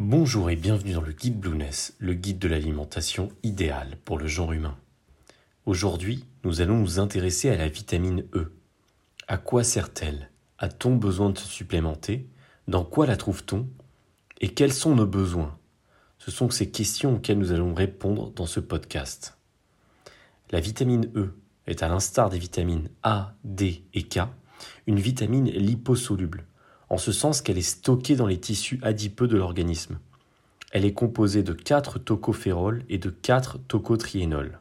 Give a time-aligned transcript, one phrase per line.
[0.00, 4.52] Bonjour et bienvenue dans le guide Blueness, le guide de l'alimentation idéale pour le genre
[4.52, 4.78] humain.
[5.66, 8.52] Aujourd'hui, nous allons nous intéresser à la vitamine E.
[9.26, 10.30] À quoi sert-elle?
[10.58, 12.28] A-t-on besoin de se supplémenter?
[12.68, 13.68] Dans quoi la trouve-t-on?
[14.40, 15.58] Et quels sont nos besoins?
[16.18, 19.36] Ce sont ces questions auxquelles nous allons répondre dans ce podcast.
[20.52, 21.34] La vitamine E
[21.66, 24.20] est à l'instar des vitamines A, D et K,
[24.86, 26.46] une vitamine liposoluble
[26.90, 29.98] en ce sens qu'elle est stockée dans les tissus adipeux de l'organisme.
[30.72, 34.58] Elle est composée de 4 tocophérols et de 4 tocotriénols.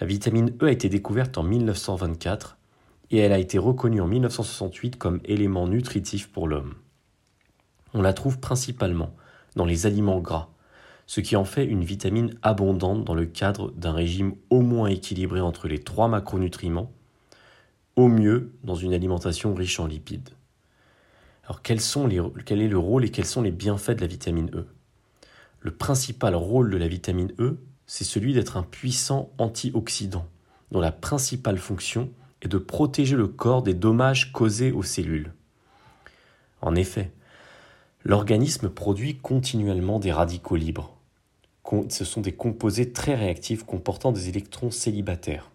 [0.00, 2.56] La vitamine E a été découverte en 1924
[3.10, 6.74] et elle a été reconnue en 1968 comme élément nutritif pour l'homme.
[7.94, 9.14] On la trouve principalement
[9.54, 10.48] dans les aliments gras,
[11.06, 15.40] ce qui en fait une vitamine abondante dans le cadre d'un régime au moins équilibré
[15.40, 16.90] entre les trois macronutriments,
[17.96, 20.30] au mieux dans une alimentation riche en lipides.
[21.44, 24.66] Alors quel est le rôle et quels sont les bienfaits de la vitamine E?
[25.60, 30.26] Le principal rôle de la vitamine E, c'est celui d'être un puissant antioxydant,
[30.70, 32.10] dont la principale fonction
[32.42, 35.32] est de protéger le corps des dommages causés aux cellules.
[36.60, 37.10] En effet,
[38.04, 40.96] l'organisme produit continuellement des radicaux libres.
[41.88, 45.50] Ce sont des composés très réactifs comportant des électrons célibataires.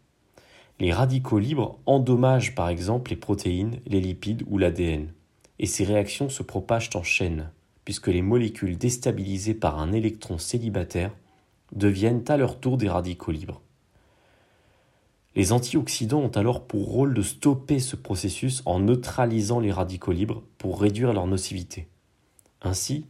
[0.79, 5.07] Les radicaux libres endommagent par exemple les protéines, les lipides ou l'ADN
[5.59, 7.52] et ces réactions se propagent en chaîne,
[7.86, 11.13] puisque les molécules déstabilisées par un électron célibataire
[11.73, 13.61] deviennent à leur tour des radicaux libres.
[15.35, 20.44] Les antioxydants ont alors pour rôle de stopper ce processus en neutralisant les radicaux libres
[20.58, 21.88] pour réduire leur nocivité.
[22.63, 23.05] Ainsi,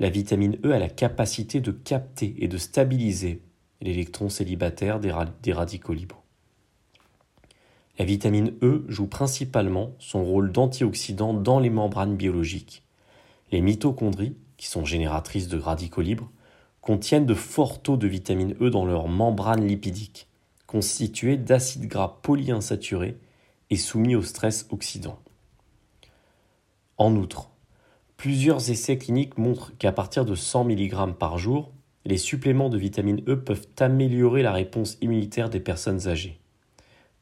[0.00, 3.42] la vitamine E a la capacité de capter et de stabiliser
[3.80, 6.22] l'électron célibataire des, radicaux libres.
[7.98, 12.84] La vitamine E joue principalement son rôle d'antioxydant dans les membranes biologiques.
[13.50, 16.30] Les mitochondries, qui sont génératrices de radicaux libres,
[16.80, 20.28] contiennent de forts taux de vitamine E dans leurs membranes lipidiques,
[20.68, 23.18] constituées d'acides gras polyinsaturés
[23.70, 25.18] et soumis au stress oxydant.
[26.98, 27.50] En outre,
[28.16, 31.72] plusieurs essais cliniques montrent qu'à partir de 100 mg par jour,
[32.04, 36.38] les suppléments de vitamine E peuvent améliorer la réponse immunitaire des personnes âgées.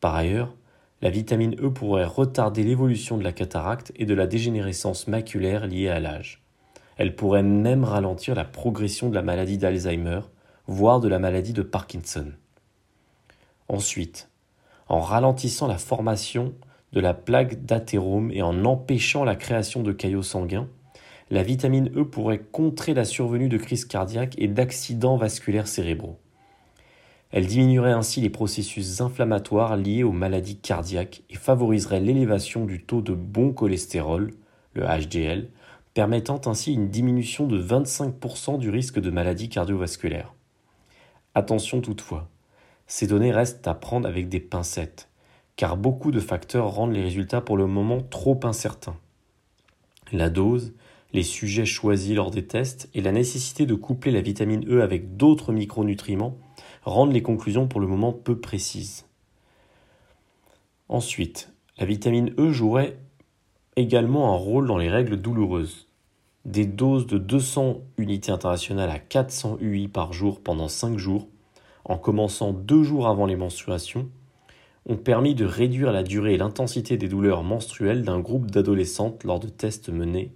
[0.00, 0.54] Par ailleurs,
[1.02, 5.88] la vitamine E pourrait retarder l'évolution de la cataracte et de la dégénérescence maculaire liée
[5.88, 6.42] à l'âge.
[6.96, 10.20] Elle pourrait même ralentir la progression de la maladie d'Alzheimer,
[10.66, 12.32] voire de la maladie de Parkinson.
[13.68, 14.30] Ensuite,
[14.88, 16.54] en ralentissant la formation
[16.92, 20.68] de la plaque d'athérome et en empêchant la création de caillots sanguins,
[21.30, 26.18] la vitamine E pourrait contrer la survenue de crises cardiaques et d'accidents vasculaires cérébraux.
[27.32, 33.02] Elle diminuerait ainsi les processus inflammatoires liés aux maladies cardiaques et favoriserait l'élévation du taux
[33.02, 34.32] de bon cholestérol,
[34.74, 35.48] le HDL,
[35.92, 40.34] permettant ainsi une diminution de 25% du risque de maladies cardiovasculaires.
[41.34, 42.28] Attention toutefois,
[42.86, 45.08] ces données restent à prendre avec des pincettes,
[45.56, 48.96] car beaucoup de facteurs rendent les résultats pour le moment trop incertains.
[50.12, 50.74] La dose,
[51.12, 55.16] les sujets choisis lors des tests et la nécessité de coupler la vitamine E avec
[55.16, 56.38] d'autres micronutriments
[56.86, 59.04] rendent les conclusions pour le moment peu précises.
[60.88, 62.98] Ensuite, la vitamine E jouerait
[63.74, 65.88] également un rôle dans les règles douloureuses.
[66.44, 71.26] Des doses de 200 unités internationales à 400 UI par jour pendant 5 jours,
[71.84, 74.08] en commençant 2 jours avant les menstruations,
[74.88, 79.40] ont permis de réduire la durée et l'intensité des douleurs menstruelles d'un groupe d'adolescentes lors
[79.40, 80.32] de tests menés.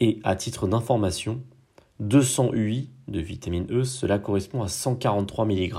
[0.00, 1.40] Et à titre d'information,
[2.00, 5.74] 200 UI de vitamine E, cela correspond à 143 mg.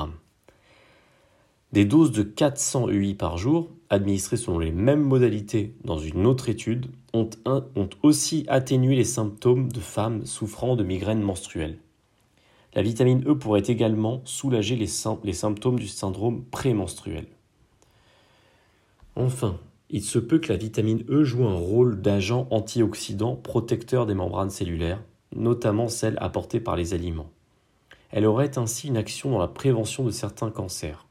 [1.71, 6.49] Des doses de 400 UI par jour, administrées selon les mêmes modalités dans une autre
[6.49, 7.29] étude, ont,
[8.03, 11.79] aussi atténué les symptômes de femmes souffrant de migraines menstruelles.
[12.75, 14.89] La vitamine E pourrait également soulager les,
[15.23, 17.25] les symptômes du syndrome prémenstruel.
[19.15, 19.57] Enfin,
[19.89, 24.51] il se peut que la vitamine E joue un rôle d'agent antioxydant protecteur des membranes
[24.51, 25.01] cellulaires,
[25.35, 27.29] notamment celles apportées par les aliments.
[28.11, 31.07] Elle aurait ainsi une action dans la prévention de certains cancers.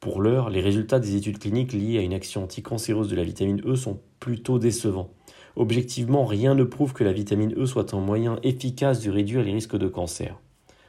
[0.00, 3.62] Pour l'heure, les résultats des études cliniques liées à une action anticancéreuse de la vitamine
[3.64, 5.10] E sont plutôt décevants.
[5.56, 9.52] Objectivement, rien ne prouve que la vitamine E soit un moyen efficace de réduire les
[9.52, 10.38] risques de cancer.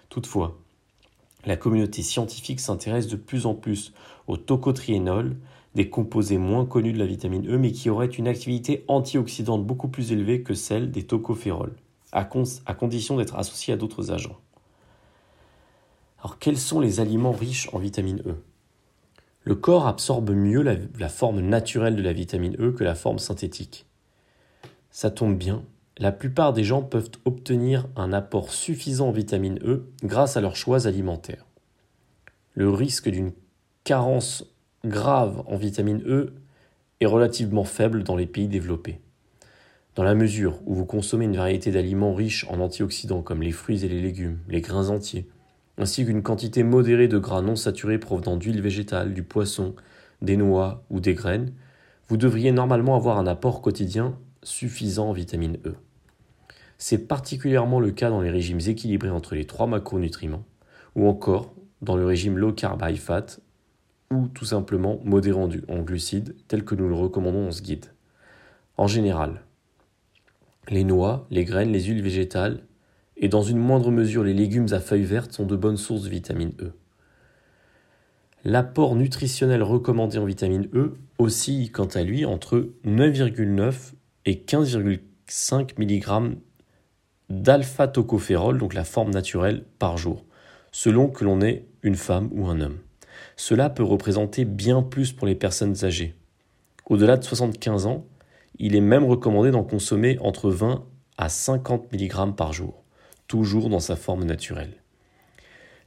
[0.10, 0.58] Toutefois,
[1.46, 3.94] la communauté scientifique s'intéresse de plus en plus
[4.28, 5.38] au tocotriénol,
[5.76, 9.88] des composés moins connus de la vitamine E mais qui auraient une activité antioxydante beaucoup
[9.88, 11.76] plus élevée que celle des tocophérols
[12.16, 14.40] à, condition d'être associé à d'autres agents.
[16.20, 18.36] Alors quels sont les aliments riches en vitamine E?
[19.44, 23.86] Le corps absorbe mieux la, forme naturelle de la vitamine E que la forme synthétique.
[24.90, 25.64] Ça tombe bien,
[25.98, 30.56] la plupart des gens peuvent obtenir un apport suffisant en vitamine E grâce à leurs
[30.56, 31.46] choix alimentaires.
[32.54, 33.34] Le risque d'une
[33.84, 34.46] carence
[34.86, 36.34] grave en vitamine E
[37.02, 39.02] est relativement faible dans les pays développés.
[39.96, 43.86] Dans la mesure où vous consommez une variété d'aliments riches en antioxydants comme les fruits
[43.86, 45.30] et les légumes, les grains entiers,
[45.78, 49.74] ainsi qu'une quantité modérée de gras non saturés provenant d'huile végétale, du poisson,
[50.22, 51.54] des noix ou des graines,
[52.10, 55.76] vous devriez normalement avoir un apport quotidien suffisant en vitamine E.
[56.78, 60.44] C'est particulièrement le cas dans les régimes équilibrés entre les trois macronutriments,
[60.96, 63.40] ou encore dans le régime low carb high fat,
[64.12, 67.86] ou tout simplement modéré en glucides, tel que nous le recommandons dans ce guide.
[68.76, 69.45] En général,
[70.70, 72.62] les noix, les graines, les huiles végétales,
[73.18, 76.10] et dans une moindre mesure les légumes à feuilles vertes sont de bonnes sources de
[76.10, 76.74] vitamine E.
[78.44, 83.94] L'apport nutritionnel recommandé en vitamine E oscille quant à lui entre 9,9
[84.26, 86.36] et 15,5 mg
[87.30, 90.26] d'alpha-tocopherol, donc la forme naturelle, par jour,
[90.72, 92.78] selon que l'on est une femme ou un homme.
[93.36, 96.16] Cela peut représenter bien plus pour les personnes âgées.
[96.86, 98.06] Au-delà de 75 ans,
[98.60, 100.86] il est même recommandé d'en consommer entre 20
[101.18, 102.84] à 50 mg par jour,
[103.28, 104.82] toujours dans sa forme naturelle.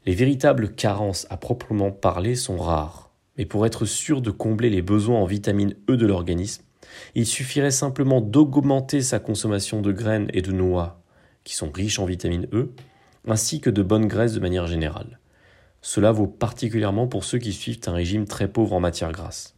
[0.07, 4.83] Les véritables carences à proprement parler sont rares, mais pour être sûr de combler les
[4.83, 6.65] besoins en vitamine E de l'organisme,
[7.15, 11.03] il suffirait simplement d'augmenter sa consommation de graines et de noix,
[11.45, 12.73] qui sont riches en vitamine E,
[13.27, 15.19] ainsi que de bonnes graisses de manière générale.
[15.83, 19.58] Cela vaut particulièrement pour ceux qui suivent un régime très pauvre en matière grasse.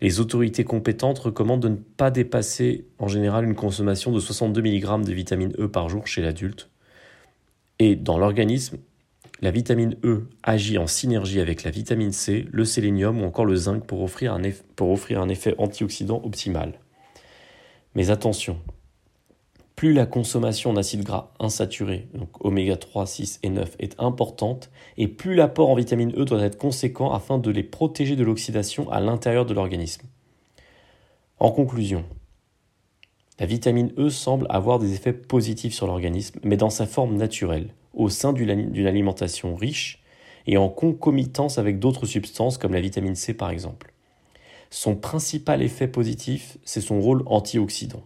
[0.00, 5.04] Les autorités compétentes recommandent de ne pas dépasser en général une consommation de 62 mg
[5.04, 6.70] de vitamine E par jour chez l'adulte.
[7.78, 8.78] Et dans l'organisme,
[9.42, 13.56] la vitamine E agit en synergie avec la vitamine C, le sélénium ou encore le
[13.56, 14.40] zinc pour offrir un,
[14.76, 16.78] pour offrir un effet antioxydant optimal.
[17.94, 18.58] Mais attention,
[19.80, 25.08] plus la consommation d'acides gras insaturés, donc oméga 3, 6 et 9, est importante, et
[25.08, 29.00] plus l'apport en vitamine E doit être conséquent afin de les protéger de l'oxydation à
[29.00, 30.02] l'intérieur de l'organisme.
[31.38, 32.04] En conclusion,
[33.38, 37.72] la vitamine E semble avoir des effets positifs sur l'organisme, mais dans sa forme naturelle,
[37.94, 40.02] au sein d'une alimentation riche
[40.46, 43.94] et en concomitance avec d'autres substances comme la vitamine C par exemple.
[44.68, 48.02] Son principal effet positif, c'est son rôle antioxydant.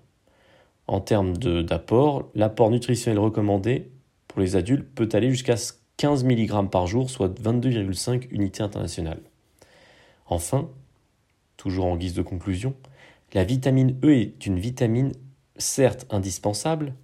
[0.87, 3.91] En termes d'apport, l'apport nutritionnel recommandé
[4.29, 5.55] pour les adultes peut aller jusqu'à
[5.97, 9.23] 15 mg par jour, soit 22,5 unités internationales.
[10.27, 10.69] Enfin,
[11.57, 12.75] toujours en guise de conclusion,
[13.33, 15.13] la vitamine E est une vitamine
[15.57, 16.95] certes indispensable,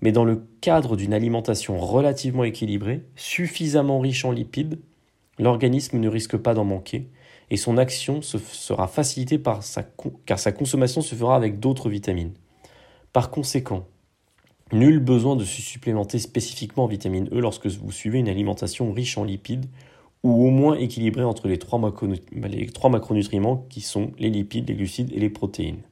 [0.00, 4.78] mais dans le cadre d'une alimentation relativement équilibrée, suffisamment riche en lipides,
[5.38, 7.08] l'organisme ne risque pas d'en manquer
[7.50, 9.40] et son action sera facilitée
[10.26, 12.32] car sa consommation se fera avec d'autres vitamines.
[13.12, 13.86] Par conséquent,
[14.72, 19.16] nul besoin de se supplémenter spécifiquement en vitamine E lorsque vous suivez une alimentation riche
[19.16, 19.66] en lipides
[20.22, 25.20] ou au moins équilibrée entre les trois, macronutriments qui sont les lipides, les glucides et
[25.20, 25.82] les protéines.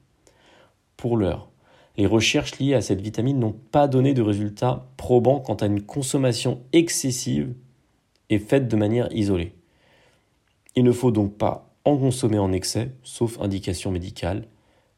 [0.95, 1.49] Pour l'heure,
[1.95, 5.81] les recherches liées à cette vitamine n'ont pas donné de résultats probants quant à une
[5.81, 7.53] consommation excessive
[8.29, 9.53] et faite de manière isolée.
[10.75, 14.45] Il ne faut donc pas en consommer en excès, sauf indication médicale,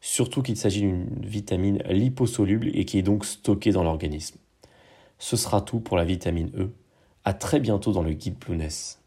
[0.01, 4.37] surtout qu'il s'agit d'une vitamine liposoluble et qui est donc stockée dans l'organisme.
[5.17, 6.71] Ce sera tout pour la vitamine E.
[7.25, 8.98] À très bientôt dans le guide Blueness.